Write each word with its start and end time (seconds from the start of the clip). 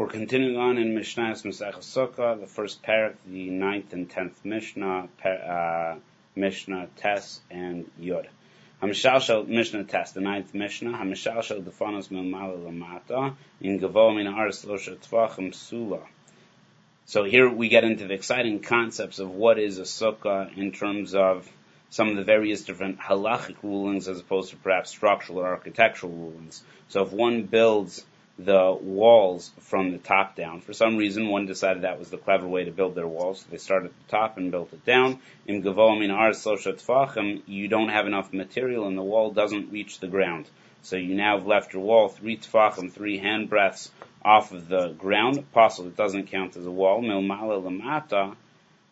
We're 0.00 0.06
continuing 0.06 0.56
on 0.56 0.78
in 0.78 0.94
Mishnah's 0.94 1.42
Masech 1.42 1.74
Sukkah, 1.80 2.40
the 2.40 2.46
first 2.46 2.82
parak, 2.82 3.16
the 3.26 3.50
ninth 3.50 3.92
and 3.92 4.08
tenth 4.08 4.42
Mishnah, 4.46 5.08
uh, 5.22 5.96
Mishnah 6.34 6.88
Tes 6.96 7.38
and 7.50 7.84
Yud. 8.00 8.24
Hamishal 8.82 9.46
Mishnah 9.46 9.84
Tes, 9.84 10.12
the 10.12 10.22
ninth 10.22 10.54
Mishnah. 10.54 10.92
Hamishal 10.92 11.42
Shal 11.42 11.60
Defanos 11.60 12.08
Milmala 12.08 12.56
Lamata 12.64 13.34
in 13.60 13.78
Gavo 13.78 14.16
Min 14.16 14.26
Aris 14.26 14.64
Losha 14.64 14.96
Tvachim 14.96 15.54
Sula. 15.54 16.00
So 17.04 17.24
here 17.24 17.50
we 17.50 17.68
get 17.68 17.84
into 17.84 18.06
the 18.06 18.14
exciting 18.14 18.60
concepts 18.60 19.18
of 19.18 19.28
what 19.28 19.58
is 19.58 19.78
a 19.78 19.82
sukkah 19.82 20.56
in 20.56 20.72
terms 20.72 21.14
of 21.14 21.46
some 21.90 22.08
of 22.08 22.16
the 22.16 22.24
various 22.24 22.62
different 22.64 23.00
halachic 23.00 23.56
rulings 23.62 24.08
as 24.08 24.18
opposed 24.18 24.48
to 24.48 24.56
perhaps 24.56 24.88
structural 24.88 25.40
or 25.40 25.48
architectural 25.48 26.10
rulings. 26.10 26.62
So 26.88 27.02
if 27.02 27.12
one 27.12 27.42
builds 27.42 28.02
the 28.44 28.76
walls 28.80 29.50
from 29.60 29.92
the 29.92 29.98
top 29.98 30.36
down. 30.36 30.60
For 30.60 30.72
some 30.72 30.96
reason, 30.96 31.28
one 31.28 31.46
decided 31.46 31.82
that 31.82 31.98
was 31.98 32.10
the 32.10 32.16
clever 32.16 32.46
way 32.46 32.64
to 32.64 32.70
build 32.70 32.94
their 32.94 33.06
walls. 33.06 33.40
So 33.40 33.46
they 33.50 33.58
started 33.58 33.86
at 33.86 34.06
the 34.06 34.10
top 34.10 34.36
and 34.38 34.50
built 34.50 34.72
it 34.72 34.84
down. 34.84 35.20
In 35.46 35.62
Gavomin 35.62 36.10
Ar 36.12 36.32
you 37.46 37.68
don't 37.68 37.88
have 37.88 38.06
enough 38.06 38.32
material 38.32 38.86
and 38.86 38.96
the 38.96 39.02
wall 39.02 39.30
doesn't 39.30 39.72
reach 39.72 40.00
the 40.00 40.08
ground. 40.08 40.48
So 40.82 40.96
you 40.96 41.14
now 41.14 41.38
have 41.38 41.46
left 41.46 41.74
your 41.74 41.82
wall 41.82 42.08
three 42.08 42.38
tfachim, 42.38 42.90
three 42.90 43.18
hand 43.18 43.50
breadths 43.50 43.90
off 44.24 44.52
of 44.52 44.68
the 44.68 44.88
ground. 44.92 45.38
Apostle, 45.38 45.88
it 45.88 45.96
doesn't 45.96 46.28
count 46.28 46.56
as 46.56 46.66
a 46.66 46.70
wall. 46.70 47.02
Milmala 47.02 47.62
lamata, 47.62 48.36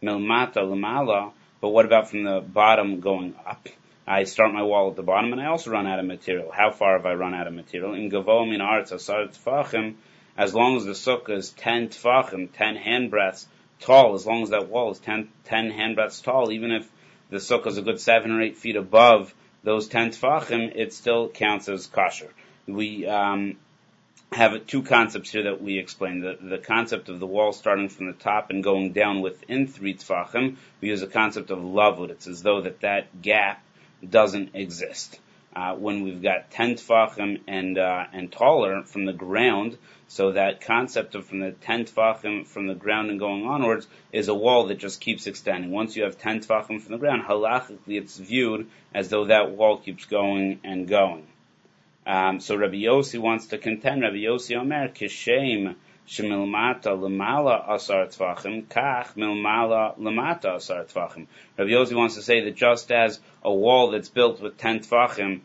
milmata 0.03 0.57
lamala. 0.57 1.33
But 1.61 1.71
what 1.71 1.87
about 1.87 2.11
from 2.11 2.25
the 2.25 2.41
bottom 2.41 3.01
going 3.01 3.35
up? 3.47 3.69
I 4.09 4.25
start 4.25 4.55
my 4.55 4.63
wall 4.63 4.89
at 4.89 4.97
the 4.97 5.03
bottom 5.03 5.33
and 5.33 5.41
I 5.41 5.49
also 5.49 5.71
run 5.71 5.87
out 5.87 5.99
of 5.99 6.07
material. 6.07 6.51
How 6.51 6.71
far 6.71 6.97
have 6.97 7.05
I 7.05 7.13
run 7.13 7.35
out 7.35 7.47
of 7.47 7.53
material? 7.53 7.93
In 7.93 8.11
Gavoim 8.11 8.55
in 8.55 8.63
Arts 8.63 8.91
Asar 8.91 9.27
Tfachim, 9.27 9.97
as 10.35 10.55
long 10.55 10.79
as 10.79 10.87
the 10.87 10.93
sukkah 10.93 11.37
is 11.37 11.51
10 11.51 11.91
Tfachim, 11.91 12.49
10 12.51 12.77
hand 12.77 13.11
breadths 13.11 13.47
tall, 13.81 14.15
as 14.15 14.27
long 14.27 14.43
as 14.43 14.49
that 14.49 14.71
wall 14.71 14.93
is 14.93 14.99
10, 15.01 15.29
10 15.45 15.71
hand 15.73 15.95
breadths 15.95 16.23
tall, 16.23 16.51
even 16.51 16.71
if 16.71 16.91
the 17.29 17.37
sukkah 17.37 17.67
is 17.67 17.77
a 17.77 17.83
good 17.83 18.01
7 18.01 18.31
or 18.31 18.41
8 18.41 18.57
feet 18.57 18.77
above 18.77 19.35
those 19.63 19.89
10 19.89 20.13
Tfachim, 20.13 20.73
it 20.75 20.95
still 20.95 21.29
counts 21.29 21.69
as 21.69 21.87
kosher. 21.87 22.33
We, 22.67 23.07
um, 23.07 23.59
have 24.33 24.67
two 24.67 24.83
concepts 24.83 25.31
here 25.31 25.45
that 25.45 25.63
we 25.63 25.79
explain. 25.79 26.21
The, 26.21 26.39
the 26.41 26.59
concept 26.59 27.09
of 27.09 27.19
the 27.19 27.27
wall 27.27 27.53
starting 27.53 27.89
from 27.89 28.07
the 28.07 28.13
top 28.13 28.51
and 28.51 28.63
going 28.63 28.93
down 28.93 29.23
within 29.23 29.67
three 29.67 29.95
tfachim. 29.95 30.57
We 30.83 30.89
use 30.89 31.01
a 31.01 31.07
concept 31.07 31.51
of 31.51 31.61
lavud. 31.61 32.11
It's 32.11 32.27
as 32.27 32.43
though 32.43 32.61
that 32.61 32.81
that 32.81 33.23
gap 33.23 33.63
doesn't 34.07 34.55
exist. 34.55 35.19
Uh, 35.57 35.75
when 35.75 36.03
we've 36.03 36.23
got 36.23 36.51
10 36.51 36.77
tfachim 36.77 37.41
and, 37.49 37.79
uh, 37.79 38.05
and 38.13 38.31
taller 38.31 38.83
from 38.85 39.07
the 39.07 39.13
ground, 39.13 39.77
so 40.07 40.33
that 40.33 40.61
concept 40.61 41.15
of 41.15 41.27
from 41.27 41.41
the 41.41 41.51
10 41.51 41.87
tfachim 41.87 42.47
from 42.47 42.67
the 42.67 42.75
ground 42.75 43.11
and 43.11 43.19
going 43.19 43.45
onwards 43.45 43.87
is 44.13 44.29
a 44.29 44.35
wall 44.35 44.67
that 44.67 44.79
just 44.79 45.01
keeps 45.01 45.27
extending. 45.27 45.71
Once 45.71 45.97
you 45.97 46.05
have 46.05 46.19
10 46.19 46.41
tfachim 46.41 46.81
from 46.81 46.93
the 46.93 46.99
ground, 46.99 47.25
halachically 47.27 47.99
it's 47.99 48.17
viewed 48.19 48.69
as 48.95 49.09
though 49.09 49.27
that 49.27 49.51
wall 49.51 49.79
keeps 49.79 50.05
going 50.05 50.61
and 50.65 50.87
going. 50.87 51.27
Um, 52.07 52.41
so 52.41 52.57
Rabbi 52.57 52.77
Yossi 52.77 53.19
wants 53.19 53.49
to 53.49 53.59
contend, 53.59 54.03
Rabbi 54.03 54.17
Yossi 54.17 54.57
Omer, 54.57 54.89
kishem 54.89 55.75
shemilmata 56.09 56.97
lemala 56.97 57.69
asar 57.69 58.07
tvachim, 58.07 58.67
kach 58.67 59.15
milmala 59.15 59.97
lemata 59.99 60.57
asar 60.57 60.85
tvachim. 60.85 61.27
Rabbi 61.57 61.71
Yossi 61.71 61.95
wants 61.95 62.15
to 62.15 62.23
say 62.23 62.45
that 62.45 62.57
just 62.57 62.91
as 62.91 63.21
a 63.43 63.53
wall 63.53 63.91
that's 63.91 64.09
built 64.09 64.41
with 64.41 64.57
10 64.57 64.81
tvachim 64.81 65.41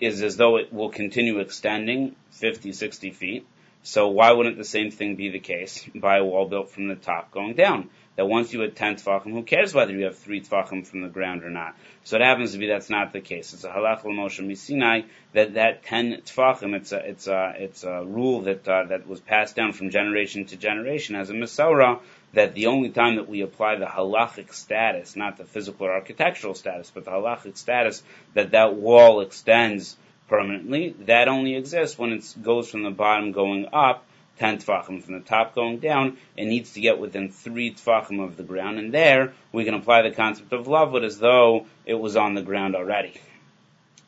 is 0.00 0.22
as 0.22 0.36
though 0.36 0.56
it 0.56 0.72
will 0.72 0.88
continue 0.88 1.40
extending 1.40 2.16
50, 2.30 2.72
60 2.72 3.10
feet, 3.10 3.46
so 3.82 4.08
why 4.08 4.32
wouldn't 4.32 4.56
the 4.56 4.64
same 4.64 4.90
thing 4.90 5.16
be 5.16 5.28
the 5.28 5.38
case 5.38 5.84
by 5.94 6.18
a 6.18 6.24
wall 6.24 6.48
built 6.48 6.70
from 6.70 6.88
the 6.88 6.96
top 6.96 7.30
going 7.30 7.54
down? 7.54 7.90
That 8.18 8.26
once 8.26 8.52
you 8.52 8.62
hit 8.62 8.74
10 8.74 8.96
tefachim, 8.96 9.30
who 9.30 9.44
cares 9.44 9.72
whether 9.72 9.92
you 9.92 10.04
have 10.06 10.18
3 10.18 10.40
tefachim 10.40 10.84
from 10.84 11.02
the 11.02 11.08
ground 11.08 11.44
or 11.44 11.50
not? 11.50 11.76
So 12.02 12.16
it 12.16 12.22
happens 12.22 12.50
to 12.50 12.58
be 12.58 12.66
that's 12.66 12.90
not 12.90 13.12
the 13.12 13.20
case. 13.20 13.54
It's 13.54 13.62
a 13.62 13.68
halach 13.68 14.02
l'moshe 14.02 14.44
misinai 14.44 15.04
that 15.34 15.54
that 15.54 15.84
10 15.84 16.22
tefachim, 16.22 16.74
it's 16.74 16.90
a, 16.90 16.98
it's 17.08 17.28
a, 17.28 17.54
it's 17.56 17.84
a 17.84 18.04
rule 18.04 18.40
that, 18.42 18.66
uh, 18.66 18.86
that 18.88 19.06
was 19.06 19.20
passed 19.20 19.54
down 19.54 19.72
from 19.72 19.90
generation 19.90 20.46
to 20.46 20.56
generation 20.56 21.14
as 21.14 21.30
a 21.30 21.32
Masorah, 21.32 22.00
that 22.32 22.54
the 22.54 22.66
only 22.66 22.90
time 22.90 23.16
that 23.16 23.28
we 23.28 23.42
apply 23.42 23.76
the 23.76 23.86
halachic 23.86 24.52
status, 24.52 25.14
not 25.14 25.36
the 25.36 25.44
physical 25.44 25.86
or 25.86 25.92
architectural 25.92 26.54
status, 26.54 26.90
but 26.92 27.04
the 27.04 27.12
halachic 27.12 27.56
status, 27.56 28.02
that 28.34 28.50
that 28.50 28.74
wall 28.74 29.20
extends 29.20 29.96
permanently, 30.26 30.92
that 31.06 31.28
only 31.28 31.54
exists 31.54 31.96
when 31.96 32.10
it 32.10 32.34
goes 32.42 32.68
from 32.68 32.82
the 32.82 32.90
bottom 32.90 33.30
going 33.30 33.68
up 33.72 34.04
10 34.38 34.58
tfachim 34.58 35.02
from 35.02 35.14
the 35.14 35.20
top 35.20 35.54
going 35.54 35.78
down, 35.78 36.16
it 36.36 36.46
needs 36.46 36.72
to 36.72 36.80
get 36.80 36.98
within 36.98 37.30
3 37.30 37.74
tfachim 37.74 38.22
of 38.22 38.36
the 38.36 38.42
ground, 38.42 38.78
and 38.78 38.92
there 38.92 39.32
we 39.52 39.64
can 39.64 39.74
apply 39.74 40.02
the 40.02 40.10
concept 40.10 40.52
of 40.52 40.66
lavud 40.66 41.04
as 41.04 41.18
though 41.18 41.66
it 41.84 41.94
was 41.94 42.16
on 42.16 42.34
the 42.34 42.42
ground 42.42 42.76
already. 42.76 43.20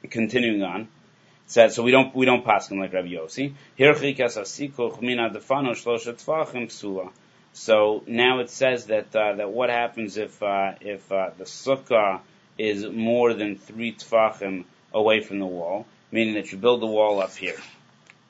Continuing 0.08 0.62
on, 0.62 0.88
so 1.46 1.82
we 1.82 1.90
don't, 1.90 2.14
we 2.14 2.26
don't 2.26 2.44
pass 2.44 2.70
him 2.70 2.78
like 2.78 2.92
Rabbi 2.92 3.08
Yossi. 3.08 3.54
So 7.52 8.02
now 8.06 8.38
it 8.38 8.50
says 8.50 8.86
that, 8.86 9.16
uh, 9.16 9.34
that 9.34 9.50
what 9.50 9.69
happens 9.69 10.16
if, 10.16 10.42
uh, 10.42 10.72
if, 10.80 11.10
uh, 11.10 11.30
the 11.36 11.44
sukkah 11.44 12.20
is 12.56 12.86
more 12.86 13.34
than 13.34 13.56
three 13.56 13.92
tfachim 13.94 14.64
away 14.92 15.20
from 15.20 15.40
the 15.40 15.46
wall, 15.46 15.86
meaning 16.12 16.34
that 16.34 16.52
you 16.52 16.58
build 16.58 16.82
the 16.82 16.86
wall 16.86 17.20
up 17.20 17.34
here, 17.34 17.58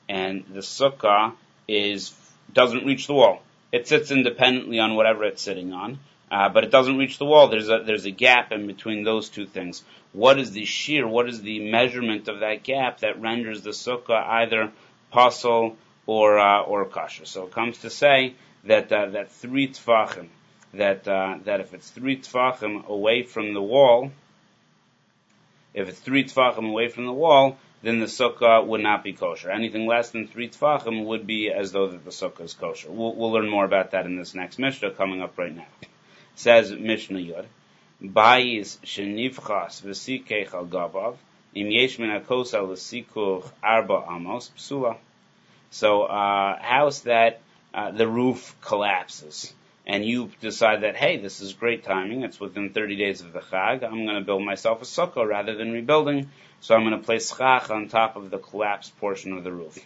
and 0.09 0.43
the 0.51 0.61
sukkah 0.61 1.33
is 1.75 2.13
doesn't 2.53 2.85
reach 2.85 3.07
the 3.07 3.13
wall. 3.13 3.41
It 3.71 3.87
sits 3.87 4.11
independently 4.11 4.79
on 4.79 4.95
whatever 4.95 5.23
it's 5.23 5.41
sitting 5.41 5.73
on, 5.73 5.99
uh, 6.29 6.49
but 6.49 6.63
it 6.63 6.71
doesn't 6.71 6.97
reach 6.97 7.17
the 7.17 7.25
wall. 7.25 7.47
There's 7.47 7.69
a 7.69 7.83
there's 7.85 8.05
a 8.05 8.11
gap 8.11 8.51
in 8.51 8.67
between 8.67 9.03
those 9.03 9.29
two 9.29 9.45
things. 9.45 9.83
What 10.13 10.39
is 10.39 10.51
the 10.51 10.63
shiur? 10.63 11.07
What 11.07 11.29
is 11.29 11.41
the 11.41 11.59
measurement 11.71 12.27
of 12.27 12.41
that 12.41 12.63
gap 12.63 12.99
that 12.99 13.21
renders 13.21 13.61
the 13.61 13.71
sukkah 13.71 14.27
either 14.27 14.71
pasul 15.13 15.77
or 16.05 16.39
uh, 16.39 16.61
or 16.61 16.85
kasha? 16.85 17.25
So 17.25 17.45
it 17.45 17.51
comes 17.51 17.79
to 17.79 17.89
say 17.89 18.35
that 18.65 18.91
uh, 18.91 19.07
that 19.07 19.31
three 19.31 19.69
tfachim, 19.69 20.27
that 20.73 21.07
uh, 21.07 21.37
that 21.45 21.61
if 21.61 21.73
it's 21.73 21.89
three 21.89 22.17
tfachim 22.17 22.85
away 22.87 23.23
from 23.23 23.53
the 23.53 23.61
wall, 23.61 24.11
if 25.73 25.87
it's 25.87 25.99
three 25.99 26.25
tfachim 26.25 26.69
away 26.69 26.89
from 26.89 27.05
the 27.05 27.13
wall, 27.13 27.57
then 27.81 27.99
the 27.99 28.05
sukkah 28.05 28.65
would 28.65 28.81
not 28.81 29.03
be 29.03 29.13
kosher. 29.13 29.49
Anything 29.49 29.87
less 29.87 30.11
than 30.11 30.27
three 30.27 30.49
tfachim 30.49 31.05
would 31.05 31.25
be 31.25 31.51
as 31.51 31.71
though 31.71 31.87
that 31.87 32.05
the 32.05 32.11
sukkah 32.11 32.41
is 32.41 32.53
kosher. 32.53 32.91
We'll, 32.91 33.15
we'll 33.15 33.31
learn 33.31 33.49
more 33.49 33.65
about 33.65 33.91
that 33.91 34.05
in 34.05 34.17
this 34.17 34.35
next 34.35 34.59
Mishnah 34.59 34.91
coming 34.91 35.21
up 35.21 35.37
right 35.37 35.55
now. 35.55 35.67
Says 36.35 36.71
Mishnah 36.71 37.19
Yud, 37.19 37.45
Bayis 38.01 38.77
shenivchas 38.79 39.81
v'sikech 39.81 40.53
al 40.53 40.65
gavav, 40.65 41.17
im 41.55 41.71
yesh 41.71 41.99
min 41.99 42.09
hakosa 42.09 42.67
l'sikuch 42.67 43.49
arba 43.63 44.05
amos 44.09 44.51
psula. 44.57 44.97
So, 45.71 46.03
uh, 46.03 46.61
house 46.61 46.99
that 47.01 47.41
uh, 47.73 47.91
the 47.91 48.07
roof 48.07 48.55
collapses 48.61 49.53
and 49.91 50.05
you 50.05 50.31
decide 50.39 50.83
that, 50.83 50.95
hey, 50.95 51.17
this 51.17 51.41
is 51.41 51.51
great 51.51 51.83
timing, 51.83 52.23
it's 52.23 52.39
within 52.39 52.69
30 52.69 52.95
days 52.95 53.19
of 53.19 53.33
the 53.33 53.41
Chag, 53.41 53.83
I'm 53.83 54.05
going 54.05 54.15
to 54.15 54.21
build 54.21 54.41
myself 54.41 54.81
a 54.81 54.85
sukkah 54.85 55.27
rather 55.27 55.53
than 55.53 55.73
rebuilding, 55.73 56.29
so 56.61 56.73
I'm 56.73 56.85
going 56.85 56.97
to 56.97 57.05
place 57.05 57.35
schach 57.35 57.69
on 57.69 57.89
top 57.89 58.15
of 58.15 58.29
the 58.29 58.37
collapsed 58.37 58.97
portion 59.01 59.33
of 59.33 59.43
the 59.43 59.51
roof. 59.51 59.77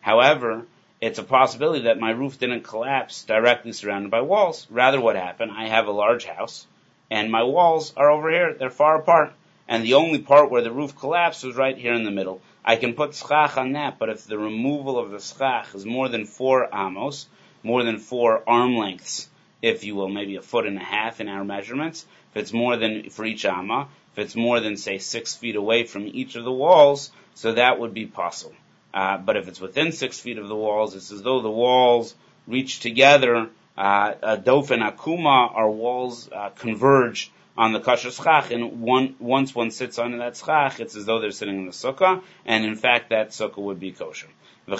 However, 0.00 0.66
it's 1.00 1.18
a 1.20 1.22
possibility 1.22 1.84
that 1.84 2.00
my 2.00 2.10
roof 2.10 2.38
didn't 2.40 2.64
collapse 2.64 3.22
directly 3.22 3.72
surrounded 3.72 4.10
by 4.10 4.22
walls. 4.22 4.66
Rather, 4.70 5.00
what 5.00 5.14
happened, 5.14 5.52
I 5.52 5.68
have 5.68 5.86
a 5.86 5.92
large 5.92 6.24
house, 6.24 6.66
and 7.12 7.30
my 7.30 7.44
walls 7.44 7.92
are 7.96 8.10
over 8.10 8.28
here, 8.28 8.54
they're 8.54 8.70
far 8.70 8.98
apart, 8.98 9.34
and 9.68 9.84
the 9.84 9.94
only 9.94 10.18
part 10.18 10.50
where 10.50 10.62
the 10.62 10.72
roof 10.72 10.96
collapsed 10.96 11.44
was 11.44 11.56
right 11.56 11.76
here 11.76 11.92
in 11.92 12.04
the 12.04 12.10
middle. 12.10 12.40
I 12.64 12.76
can 12.76 12.94
put 12.94 13.14
schach 13.14 13.56
on 13.56 13.72
that, 13.72 13.98
but 13.98 14.08
if 14.08 14.24
the 14.24 14.38
removal 14.38 14.98
of 14.98 15.10
the 15.10 15.20
schach 15.20 15.74
is 15.74 15.84
more 15.84 16.08
than 16.08 16.24
four 16.24 16.68
amos, 16.74 17.26
more 17.62 17.84
than 17.84 17.98
four 17.98 18.42
arm 18.48 18.76
lengths, 18.76 19.28
if 19.60 19.84
you 19.84 19.94
will, 19.94 20.08
maybe 20.08 20.36
a 20.36 20.42
foot 20.42 20.66
and 20.66 20.78
a 20.78 20.84
half 20.84 21.20
in 21.20 21.28
our 21.28 21.44
measurements, 21.44 22.06
if 22.30 22.38
it's 22.38 22.52
more 22.52 22.76
than 22.76 23.10
for 23.10 23.24
each 23.24 23.44
amma, 23.44 23.88
if 24.12 24.18
it's 24.18 24.36
more 24.36 24.60
than 24.60 24.76
say 24.76 24.98
six 24.98 25.34
feet 25.34 25.56
away 25.56 25.84
from 25.84 26.06
each 26.06 26.34
of 26.34 26.44
the 26.44 26.52
walls, 26.52 27.10
so 27.34 27.52
that 27.52 27.78
would 27.78 27.92
be 27.92 28.06
pasul. 28.06 28.52
Uh, 28.94 29.18
but 29.18 29.36
if 29.36 29.48
it's 29.48 29.60
within 29.60 29.92
six 29.92 30.18
feet 30.18 30.38
of 30.38 30.48
the 30.48 30.56
walls, 30.56 30.94
it's 30.94 31.12
as 31.12 31.22
though 31.22 31.42
the 31.42 31.50
walls 31.50 32.14
reach 32.46 32.80
together. 32.80 33.48
Uh, 33.76 34.36
dofen 34.38 34.80
akuma, 34.80 35.54
our 35.54 35.70
walls 35.70 36.28
uh, 36.32 36.48
converge 36.50 37.30
on 37.58 37.72
the 37.72 37.80
kosher 37.80 38.12
schach, 38.12 38.52
and 38.52 38.80
one, 38.80 39.16
once 39.18 39.52
one 39.52 39.72
sits 39.72 39.98
on 39.98 40.16
that 40.16 40.36
schach, 40.36 40.78
it's 40.78 40.94
as 40.94 41.04
though 41.06 41.20
they're 41.20 41.32
sitting 41.32 41.58
in 41.58 41.66
the 41.66 41.72
sukkah, 41.72 42.22
and 42.46 42.64
in 42.64 42.76
fact 42.76 43.10
that 43.10 43.30
sukkah 43.30 43.58
would 43.58 43.80
be 43.80 43.90
kosher. 43.90 44.28
So 44.66 44.74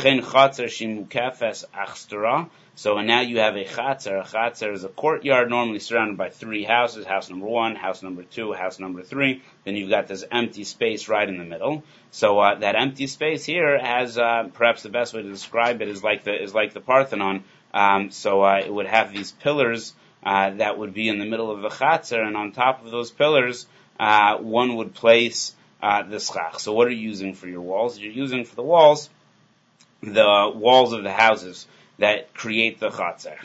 now 3.00 3.20
you 3.22 3.38
have 3.38 3.56
a 3.56 3.64
chatzer. 3.64 4.20
A 4.20 4.24
chatzer 4.24 4.72
is 4.72 4.84
a 4.84 4.88
courtyard 4.88 5.50
normally 5.50 5.80
surrounded 5.80 6.16
by 6.16 6.28
three 6.28 6.62
houses. 6.62 7.06
House 7.06 7.30
number 7.30 7.46
one, 7.46 7.74
house 7.74 8.02
number 8.02 8.22
two, 8.22 8.52
house 8.52 8.78
number 8.78 9.02
three. 9.02 9.42
Then 9.64 9.74
you've 9.74 9.90
got 9.90 10.06
this 10.06 10.24
empty 10.30 10.64
space 10.64 11.08
right 11.08 11.28
in 11.28 11.38
the 11.38 11.44
middle. 11.44 11.82
So 12.10 12.38
uh, 12.38 12.56
that 12.56 12.76
empty 12.76 13.06
space 13.06 13.44
here 13.44 13.78
has 13.78 14.18
uh, 14.18 14.50
perhaps 14.52 14.82
the 14.82 14.90
best 14.90 15.14
way 15.14 15.22
to 15.22 15.28
describe 15.28 15.82
it 15.82 15.88
is 15.88 16.04
like 16.04 16.22
the 16.24 16.40
is 16.40 16.54
like 16.54 16.74
the 16.74 16.80
Parthenon. 16.80 17.42
Um, 17.74 18.10
so 18.10 18.42
uh, 18.42 18.60
it 18.64 18.72
would 18.72 18.86
have 18.86 19.12
these 19.12 19.32
pillars 19.32 19.94
uh, 20.24 20.50
that 20.50 20.78
would 20.78 20.94
be 20.94 21.08
in 21.08 21.18
the 21.18 21.24
middle 21.24 21.50
of 21.50 21.62
the 21.62 21.68
chatzer, 21.68 22.26
and 22.26 22.36
on 22.36 22.52
top 22.52 22.84
of 22.84 22.90
those 22.90 23.10
pillars, 23.10 23.66
uh, 23.98 24.36
one 24.38 24.76
would 24.76 24.94
place 24.94 25.54
uh, 25.82 26.02
the 26.02 26.20
schach. 26.20 26.58
So 26.58 26.72
what 26.72 26.86
are 26.88 26.90
you 26.90 27.08
using 27.08 27.34
for 27.34 27.48
your 27.48 27.60
walls? 27.60 27.98
You're 27.98 28.12
using 28.12 28.44
for 28.44 28.54
the 28.56 28.62
walls 28.62 29.10
the 30.02 30.52
walls 30.54 30.92
of 30.92 31.02
the 31.02 31.12
houses 31.12 31.66
that 31.98 32.32
create 32.34 32.80
the 32.80 32.90
chatzar. 32.90 33.38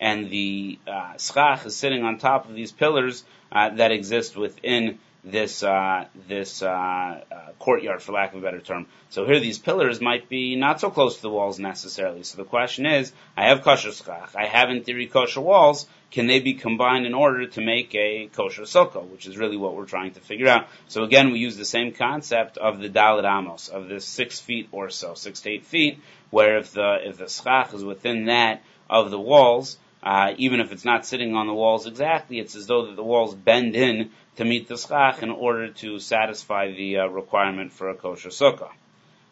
And 0.00 0.30
the 0.30 0.78
uh, 0.86 1.16
schach 1.18 1.66
is 1.66 1.76
sitting 1.76 2.04
on 2.04 2.18
top 2.18 2.48
of 2.48 2.54
these 2.54 2.72
pillars 2.72 3.24
uh, 3.50 3.70
that 3.70 3.90
exist 3.90 4.36
within 4.36 4.98
this 5.24 5.62
uh, 5.62 6.06
this 6.28 6.62
uh, 6.62 6.66
uh, 6.68 7.22
courtyard, 7.58 8.02
for 8.02 8.12
lack 8.12 8.32
of 8.32 8.38
a 8.38 8.42
better 8.42 8.60
term. 8.60 8.86
So 9.10 9.26
here, 9.26 9.40
these 9.40 9.58
pillars 9.58 10.00
might 10.00 10.28
be 10.28 10.56
not 10.56 10.80
so 10.80 10.90
close 10.90 11.16
to 11.16 11.22
the 11.22 11.30
walls 11.30 11.58
necessarily. 11.58 12.22
So 12.22 12.36
the 12.36 12.44
question 12.44 12.86
is, 12.86 13.12
I 13.36 13.48
have 13.48 13.62
kosher 13.62 13.92
schach, 13.92 14.34
I 14.36 14.46
have 14.46 14.70
in 14.70 14.84
theory 14.84 15.06
kosher 15.06 15.40
walls. 15.40 15.86
Can 16.10 16.26
they 16.26 16.40
be 16.40 16.54
combined 16.54 17.04
in 17.04 17.12
order 17.12 17.46
to 17.46 17.60
make 17.60 17.94
a 17.94 18.28
kosher 18.32 18.62
sukkah, 18.62 19.06
which 19.06 19.26
is 19.26 19.36
really 19.36 19.58
what 19.58 19.74
we're 19.74 19.84
trying 19.84 20.12
to 20.12 20.20
figure 20.20 20.48
out. 20.48 20.68
So 20.86 21.02
again, 21.02 21.32
we 21.32 21.38
use 21.38 21.58
the 21.58 21.66
same 21.66 21.92
concept 21.92 22.56
of 22.56 22.80
the 22.80 22.88
dalit 22.88 23.26
amos, 23.26 23.68
of 23.68 23.88
this 23.88 24.06
six 24.06 24.40
feet 24.40 24.68
or 24.72 24.88
so, 24.88 25.12
six 25.12 25.40
to 25.42 25.50
eight 25.50 25.66
feet, 25.66 25.98
where 26.30 26.56
if 26.58 26.72
the 26.72 26.96
if 27.04 27.18
the 27.18 27.28
schach 27.28 27.74
is 27.74 27.84
within 27.84 28.26
that 28.26 28.62
of 28.88 29.10
the 29.10 29.20
walls, 29.20 29.76
uh, 30.02 30.32
even 30.38 30.60
if 30.60 30.72
it's 30.72 30.84
not 30.84 31.04
sitting 31.04 31.34
on 31.34 31.46
the 31.46 31.52
walls 31.52 31.86
exactly, 31.86 32.38
it's 32.38 32.54
as 32.54 32.66
though 32.66 32.86
that 32.86 32.96
the 32.96 33.04
walls 33.04 33.34
bend 33.34 33.76
in 33.76 34.10
to 34.38 34.44
meet 34.44 34.68
the 34.68 34.76
schach 34.76 35.20
in 35.24 35.30
order 35.30 35.68
to 35.68 35.98
satisfy 35.98 36.70
the 36.70 36.98
uh, 36.98 37.06
requirement 37.08 37.72
for 37.72 37.90
a 37.90 37.94
kosher 37.96 38.28
sukkah. 38.28 38.70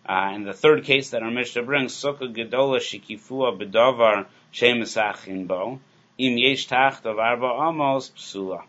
Uh, 0.05 0.35
and 0.35 0.45
the 0.45 0.53
third 0.53 0.83
case 0.83 1.11
that 1.11 1.23
our 1.23 1.31
Mishnah 1.31 1.63
brings, 1.63 1.95
sukkah 1.95 2.35
gedola 2.35 2.81
shikifua 2.81 3.57
bedavar 3.57 4.27
shemisachin 4.53 5.47
bo, 5.47 5.79
im 6.19 6.37
yesh 6.37 6.67
of 6.73 7.19
arba 7.21 7.47
amos 7.47 8.11
psula. 8.17 8.65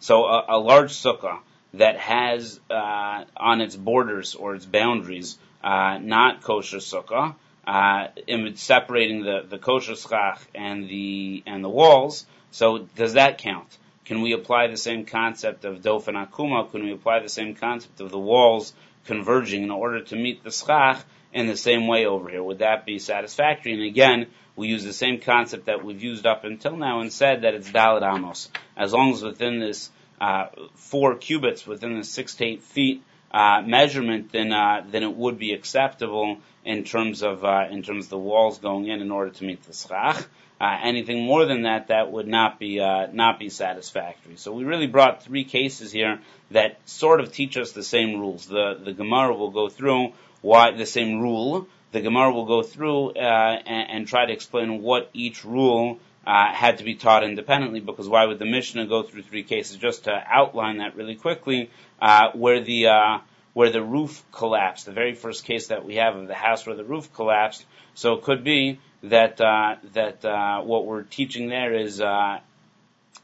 So 0.00 0.26
a, 0.26 0.44
a, 0.50 0.58
large 0.58 0.92
sukkah 0.92 1.38
that 1.72 1.96
has 1.98 2.60
uh, 2.68 3.24
on 3.38 3.62
its 3.62 3.74
borders 3.74 4.34
or 4.34 4.54
its 4.54 4.66
boundaries 4.66 5.38
uh, 5.64 5.96
not 5.96 6.42
kosher 6.42 6.76
sukkah, 6.76 7.36
uh, 7.66 8.08
separating 8.54 9.22
the, 9.22 9.46
the 9.48 9.56
kosher 9.56 9.96
schach 9.96 10.42
and 10.54 10.90
the 10.90 11.42
and 11.46 11.64
the 11.64 11.70
walls. 11.70 12.26
So 12.50 12.80
does 12.96 13.14
that 13.14 13.38
count? 13.38 13.78
Can 14.06 14.22
we 14.22 14.32
apply 14.32 14.68
the 14.68 14.76
same 14.76 15.04
concept 15.04 15.64
of 15.64 15.80
dofen 15.82 16.14
akuma? 16.14 16.70
Can 16.70 16.84
we 16.84 16.92
apply 16.92 17.20
the 17.20 17.28
same 17.28 17.56
concept 17.56 18.00
of 18.00 18.10
the 18.10 18.18
walls 18.18 18.72
converging 19.04 19.64
in 19.64 19.70
order 19.70 20.00
to 20.02 20.16
meet 20.16 20.44
the 20.44 20.50
schach 20.50 21.04
in 21.32 21.48
the 21.48 21.56
same 21.56 21.88
way 21.88 22.06
over 22.06 22.30
here? 22.30 22.42
Would 22.42 22.60
that 22.60 22.86
be 22.86 23.00
satisfactory? 23.00 23.72
And 23.72 23.82
again, 23.82 24.28
we 24.54 24.68
use 24.68 24.84
the 24.84 24.92
same 24.92 25.20
concept 25.20 25.66
that 25.66 25.84
we've 25.84 26.02
used 26.02 26.24
up 26.24 26.44
until 26.44 26.76
now 26.76 27.00
and 27.00 27.12
said 27.12 27.42
that 27.42 27.54
it's 27.54 27.70
dalit 27.70 28.02
amos. 28.02 28.48
As 28.76 28.92
long 28.92 29.12
as 29.12 29.22
within 29.22 29.58
this 29.58 29.90
uh, 30.20 30.46
four 30.76 31.16
cubits, 31.16 31.66
within 31.66 31.98
the 31.98 32.04
six 32.04 32.36
to 32.36 32.44
eight 32.44 32.62
feet 32.62 33.02
uh, 33.32 33.62
measurement, 33.66 34.32
then 34.32 34.52
uh, 34.52 34.84
then 34.88 35.02
it 35.02 35.14
would 35.14 35.38
be 35.38 35.52
acceptable 35.52 36.38
in 36.64 36.84
terms 36.84 37.22
of 37.22 37.44
uh, 37.44 37.66
in 37.70 37.82
terms 37.82 38.04
of 38.04 38.10
the 38.10 38.18
walls 38.18 38.58
going 38.58 38.86
in 38.86 39.00
in 39.00 39.10
order 39.10 39.30
to 39.30 39.44
meet 39.44 39.62
the 39.64 39.74
schach. 39.74 40.26
Uh, 40.58 40.78
anything 40.82 41.22
more 41.22 41.44
than 41.44 41.62
that, 41.62 41.88
that 41.88 42.10
would 42.10 42.26
not 42.26 42.58
be 42.58 42.80
uh, 42.80 43.08
not 43.12 43.38
be 43.38 43.50
satisfactory. 43.50 44.36
So 44.36 44.52
we 44.52 44.64
really 44.64 44.86
brought 44.86 45.22
three 45.22 45.44
cases 45.44 45.92
here 45.92 46.20
that 46.50 46.78
sort 46.88 47.20
of 47.20 47.30
teach 47.30 47.58
us 47.58 47.72
the 47.72 47.82
same 47.82 48.18
rules. 48.18 48.46
The 48.46 48.80
the 48.82 48.94
Gemara 48.94 49.34
will 49.34 49.50
go 49.50 49.68
through 49.68 50.12
why 50.40 50.70
the 50.70 50.86
same 50.86 51.20
rule. 51.20 51.68
The 51.92 52.00
Gemara 52.00 52.32
will 52.32 52.46
go 52.46 52.62
through 52.62 53.10
uh, 53.10 53.60
and, 53.66 53.90
and, 53.90 54.08
try 54.08 54.26
to 54.26 54.32
explain 54.32 54.82
what 54.82 55.08
each 55.12 55.44
rule 55.44 55.98
uh, 56.26 56.52
had 56.52 56.78
to 56.78 56.84
be 56.84 56.94
taught 56.94 57.22
independently. 57.22 57.80
Because 57.80 58.08
why 58.08 58.24
would 58.24 58.38
the 58.38 58.46
Mishnah 58.46 58.86
go 58.86 59.02
through 59.02 59.22
three 59.22 59.42
cases? 59.42 59.76
Just 59.76 60.04
to 60.04 60.22
outline 60.26 60.78
that 60.78 60.96
really 60.96 61.16
quickly, 61.16 61.70
uh, 62.00 62.30
where 62.32 62.62
the 62.62 62.88
uh, 62.88 63.18
where 63.52 63.70
the 63.70 63.82
roof 63.82 64.24
collapsed, 64.32 64.86
the 64.86 64.92
very 64.92 65.14
first 65.14 65.44
case 65.44 65.68
that 65.68 65.84
we 65.84 65.96
have 65.96 66.16
of 66.16 66.28
the 66.28 66.34
house 66.34 66.66
where 66.66 66.76
the 66.76 66.84
roof 66.84 67.12
collapsed. 67.12 67.64
So 67.94 68.14
it 68.14 68.22
could 68.22 68.44
be 68.44 68.78
that 69.02 69.40
uh, 69.40 69.76
that 69.94 70.24
uh, 70.24 70.62
what 70.62 70.86
we're 70.86 71.02
teaching 71.02 71.48
there 71.48 71.74
is 71.74 72.00
uh, 72.00 72.40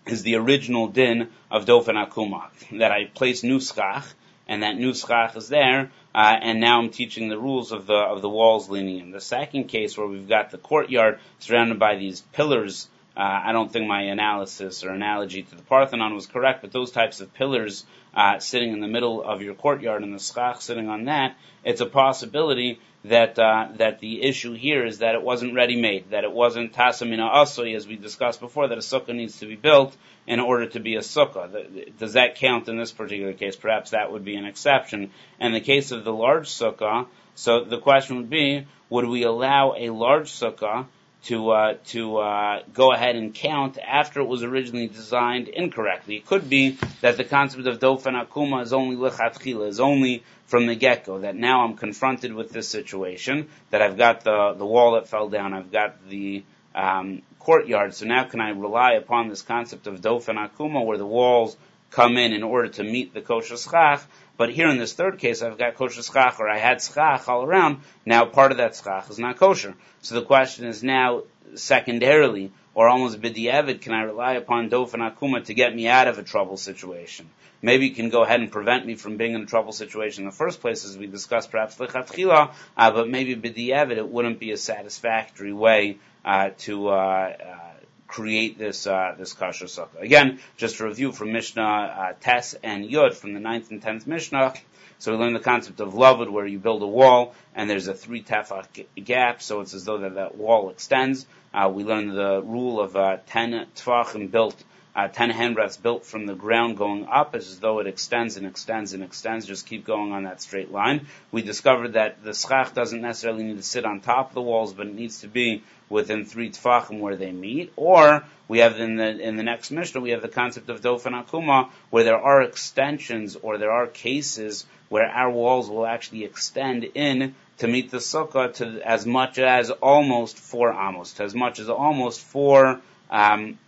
is 0.06 0.22
the 0.22 0.36
original 0.36 0.88
din 0.88 1.28
of 1.50 1.64
dofen 1.64 1.94
akuma 1.94 2.48
that 2.78 2.92
I 2.92 3.06
place 3.06 3.42
nuschach 3.42 4.04
and 4.48 4.62
that 4.62 4.76
nuschach 4.76 5.36
is 5.36 5.48
there, 5.48 5.90
uh, 6.14 6.36
and 6.40 6.60
now 6.60 6.78
I'm 6.80 6.90
teaching 6.90 7.28
the 7.28 7.38
rules 7.38 7.72
of 7.72 7.86
the 7.86 7.94
of 7.94 8.22
the 8.22 8.28
walls 8.28 8.68
leaning 8.68 8.98
in. 8.98 9.10
The 9.10 9.20
second 9.20 9.64
case 9.64 9.96
where 9.96 10.06
we've 10.06 10.28
got 10.28 10.50
the 10.50 10.58
courtyard 10.58 11.20
surrounded 11.38 11.78
by 11.78 11.96
these 11.96 12.20
pillars 12.32 12.88
uh, 13.16 13.40
I 13.44 13.52
don't 13.52 13.70
think 13.70 13.86
my 13.86 14.02
analysis 14.02 14.84
or 14.84 14.90
analogy 14.90 15.42
to 15.42 15.54
the 15.54 15.62
Parthenon 15.62 16.14
was 16.14 16.26
correct, 16.26 16.62
but 16.62 16.72
those 16.72 16.90
types 16.90 17.20
of 17.20 17.32
pillars 17.34 17.84
uh, 18.14 18.38
sitting 18.38 18.72
in 18.72 18.80
the 18.80 18.88
middle 18.88 19.22
of 19.22 19.42
your 19.42 19.54
courtyard 19.54 20.02
and 20.02 20.14
the 20.14 20.18
schach 20.18 20.60
sitting 20.62 20.88
on 20.88 21.04
that, 21.04 21.36
it's 21.64 21.80
a 21.80 21.86
possibility 21.86 22.80
that 23.04 23.38
uh, 23.38 23.68
that 23.76 23.98
the 23.98 24.22
issue 24.22 24.54
here 24.54 24.86
is 24.86 24.98
that 24.98 25.14
it 25.14 25.22
wasn't 25.22 25.54
ready 25.54 25.80
made, 25.80 26.10
that 26.10 26.24
it 26.24 26.32
wasn't 26.32 26.72
tasamina 26.72 27.34
asoi, 27.34 27.74
as 27.74 27.86
we 27.86 27.96
discussed 27.96 28.40
before, 28.40 28.68
that 28.68 28.78
a 28.78 28.80
sukkah 28.80 29.14
needs 29.14 29.40
to 29.40 29.46
be 29.46 29.56
built 29.56 29.96
in 30.26 30.38
order 30.40 30.66
to 30.66 30.80
be 30.80 30.94
a 30.94 31.00
sukkah. 31.00 31.98
Does 31.98 32.12
that 32.12 32.36
count 32.36 32.68
in 32.68 32.78
this 32.78 32.92
particular 32.92 33.32
case? 33.32 33.56
Perhaps 33.56 33.90
that 33.90 34.12
would 34.12 34.24
be 34.24 34.36
an 34.36 34.44
exception. 34.44 35.10
In 35.40 35.52
the 35.52 35.60
case 35.60 35.90
of 35.90 36.04
the 36.04 36.12
large 36.12 36.48
sukkah, 36.48 37.06
so 37.34 37.64
the 37.64 37.78
question 37.78 38.18
would 38.18 38.30
be, 38.30 38.66
would 38.88 39.06
we 39.06 39.24
allow 39.24 39.74
a 39.76 39.90
large 39.90 40.30
sukkah 40.30 40.86
to 41.24 41.50
uh, 41.50 41.74
to 41.86 42.18
uh, 42.18 42.62
go 42.74 42.92
ahead 42.92 43.16
and 43.16 43.34
count 43.34 43.78
after 43.78 44.20
it 44.20 44.24
was 44.24 44.42
originally 44.42 44.88
designed 44.88 45.48
incorrectly. 45.48 46.16
It 46.16 46.26
could 46.26 46.48
be 46.48 46.78
that 47.00 47.16
the 47.16 47.24
concept 47.24 47.66
of 47.66 47.78
dofen 47.78 48.20
akuma 48.20 48.62
is 48.62 48.72
only 48.72 48.96
lichatchila, 48.96 49.68
is 49.68 49.80
only 49.80 50.24
from 50.46 50.66
the 50.66 50.74
get-go. 50.74 51.20
That 51.20 51.36
now 51.36 51.64
I'm 51.64 51.76
confronted 51.76 52.34
with 52.34 52.50
this 52.50 52.68
situation, 52.68 53.48
that 53.70 53.82
I've 53.82 53.96
got 53.96 54.24
the 54.24 54.54
the 54.54 54.66
wall 54.66 54.94
that 54.94 55.08
fell 55.08 55.28
down, 55.28 55.54
I've 55.54 55.70
got 55.70 56.08
the 56.08 56.42
um, 56.74 57.22
courtyard. 57.38 57.94
So 57.94 58.06
now 58.06 58.24
can 58.24 58.40
I 58.40 58.50
rely 58.50 58.94
upon 58.94 59.28
this 59.28 59.42
concept 59.42 59.86
of 59.86 60.00
dofen 60.00 60.36
akuma, 60.36 60.84
where 60.84 60.98
the 60.98 61.06
walls 61.06 61.56
come 61.90 62.16
in 62.16 62.32
in 62.32 62.42
order 62.42 62.68
to 62.68 62.82
meet 62.82 63.14
the 63.14 63.20
kosher 63.20 63.56
schach? 63.56 64.02
But 64.42 64.50
here 64.50 64.66
in 64.66 64.76
this 64.76 64.92
third 64.92 65.20
case, 65.20 65.40
I've 65.40 65.56
got 65.56 65.76
kosher 65.76 66.02
schach, 66.02 66.40
or 66.40 66.48
I 66.48 66.58
had 66.58 66.82
schach 66.82 67.28
all 67.28 67.44
around. 67.44 67.82
Now 68.04 68.24
part 68.24 68.50
of 68.50 68.58
that 68.58 68.74
schach 68.74 69.08
is 69.08 69.20
not 69.20 69.36
kosher. 69.36 69.76
So 70.00 70.16
the 70.16 70.22
question 70.22 70.66
is 70.66 70.82
now, 70.82 71.22
secondarily, 71.54 72.50
or 72.74 72.88
almost 72.88 73.20
bidievid, 73.20 73.82
can 73.82 73.92
I 73.92 74.02
rely 74.02 74.32
upon 74.32 74.68
dofen 74.68 74.98
akuma 74.98 75.44
to 75.44 75.54
get 75.54 75.72
me 75.72 75.86
out 75.86 76.08
of 76.08 76.18
a 76.18 76.24
trouble 76.24 76.56
situation? 76.56 77.30
Maybe 77.62 77.86
it 77.86 77.94
can 77.94 78.10
go 78.10 78.24
ahead 78.24 78.40
and 78.40 78.50
prevent 78.50 78.84
me 78.84 78.96
from 78.96 79.16
being 79.16 79.34
in 79.34 79.42
a 79.42 79.46
trouble 79.46 79.70
situation 79.70 80.24
in 80.24 80.30
the 80.30 80.34
first 80.34 80.60
place, 80.60 80.84
as 80.84 80.98
we 80.98 81.06
discussed 81.06 81.52
perhaps 81.52 81.76
lechatchila, 81.76 82.52
uh, 82.76 82.90
but 82.90 83.08
maybe 83.08 83.36
bidievid, 83.36 83.96
it 83.96 84.08
wouldn't 84.08 84.40
be 84.40 84.50
a 84.50 84.56
satisfactory 84.56 85.52
way 85.52 85.98
uh, 86.24 86.50
to 86.58 86.88
uh, 86.88 86.92
uh 86.92 87.71
create 88.12 88.58
this 88.58 88.86
uh, 88.86 89.14
this 89.18 89.34
kasher 89.34 89.64
sukkah. 89.64 90.00
Again, 90.00 90.38
just 90.56 90.78
a 90.80 90.84
review 90.84 91.12
from 91.12 91.32
Mishnah 91.32 91.62
uh, 91.62 92.12
Tes 92.20 92.54
and 92.62 92.84
Yud 92.84 93.14
from 93.14 93.32
the 93.32 93.40
ninth 93.40 93.70
and 93.70 93.80
tenth 93.80 94.06
Mishnah. 94.06 94.54
So 94.98 95.12
we 95.12 95.18
learn 95.18 95.32
the 95.32 95.40
concept 95.40 95.80
of 95.80 95.94
lavud, 95.94 96.30
where 96.30 96.46
you 96.46 96.58
build 96.58 96.82
a 96.82 96.86
wall 96.86 97.34
and 97.54 97.68
there's 97.68 97.88
a 97.88 97.94
three 97.94 98.22
tefach 98.22 98.86
gap, 99.02 99.42
so 99.42 99.60
it's 99.62 99.74
as 99.74 99.84
though 99.84 99.98
that, 99.98 100.14
that 100.14 100.36
wall 100.36 100.70
extends. 100.70 101.26
Uh, 101.52 101.70
we 101.74 101.84
learn 101.84 102.14
the 102.14 102.42
rule 102.42 102.80
of 102.80 102.94
uh, 102.96 103.16
ten 103.26 103.66
tefachim 103.74 104.30
built 104.30 104.62
uh, 104.94 105.08
10 105.08 105.30
handbreadths 105.30 105.80
built 105.80 106.04
from 106.04 106.26
the 106.26 106.34
ground 106.34 106.76
going 106.76 107.06
up 107.06 107.34
as 107.34 107.58
though 107.60 107.78
it 107.78 107.86
extends 107.86 108.36
and 108.36 108.46
extends 108.46 108.92
and 108.92 109.02
extends, 109.02 109.46
just 109.46 109.66
keep 109.66 109.86
going 109.86 110.12
on 110.12 110.24
that 110.24 110.42
straight 110.42 110.70
line. 110.70 111.06
We 111.30 111.42
discovered 111.42 111.94
that 111.94 112.22
the 112.22 112.34
schach 112.34 112.74
doesn't 112.74 113.00
necessarily 113.00 113.44
need 113.44 113.56
to 113.56 113.62
sit 113.62 113.86
on 113.86 114.00
top 114.00 114.28
of 114.28 114.34
the 114.34 114.42
walls, 114.42 114.74
but 114.74 114.86
it 114.86 114.94
needs 114.94 115.20
to 115.20 115.28
be 115.28 115.62
within 115.88 116.24
three 116.24 116.50
tefachim 116.50 117.00
where 117.00 117.16
they 117.16 117.32
meet. 117.32 117.72
Or 117.76 118.24
we 118.48 118.58
have 118.58 118.78
in 118.78 118.96
the 118.96 119.18
in 119.18 119.36
the 119.36 119.42
next 119.42 119.70
Mishnah 119.70 120.00
we 120.00 120.10
have 120.10 120.22
the 120.22 120.28
concept 120.28 120.68
of 120.68 120.82
dofen 120.82 121.12
akuma, 121.12 121.70
where 121.88 122.04
there 122.04 122.18
are 122.18 122.42
extensions 122.42 123.36
or 123.36 123.56
there 123.56 123.70
are 123.70 123.86
cases 123.86 124.66
where 124.90 125.08
our 125.08 125.30
walls 125.30 125.70
will 125.70 125.86
actually 125.86 126.24
extend 126.24 126.84
in 126.84 127.34
to 127.58 127.66
meet 127.66 127.90
the 127.90 127.98
sukkah 127.98 128.52
to 128.52 128.80
as 128.86 129.06
much 129.06 129.38
as 129.38 129.70
almost 129.70 130.36
four 130.36 130.70
amos, 130.70 131.14
to 131.14 131.22
as 131.22 131.34
much 131.34 131.60
as 131.60 131.70
almost 131.70 132.20
four 132.20 132.80
um, 133.10 133.58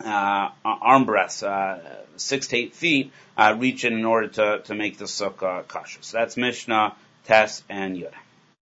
uh, 0.00 0.50
arm 0.64 1.04
breadths, 1.04 1.42
uh, 1.42 2.04
six 2.16 2.48
to 2.48 2.56
eight 2.56 2.74
feet, 2.74 3.12
uh, 3.36 3.54
reach 3.58 3.84
in 3.84 3.94
in 3.94 4.04
order 4.04 4.28
to, 4.28 4.62
to 4.64 4.74
make 4.74 4.98
the 4.98 5.04
sukkah 5.04 5.66
kosher. 5.66 6.02
So 6.02 6.18
that's 6.18 6.36
Mishnah, 6.36 6.94
Tess, 7.24 7.62
and 7.68 7.96
Yud. 7.96 8.12